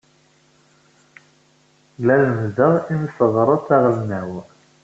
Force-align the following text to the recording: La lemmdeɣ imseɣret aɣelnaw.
La 2.05 2.15
lemmdeɣ 2.21 2.73
imseɣret 2.93 3.67
aɣelnaw. 3.75 4.31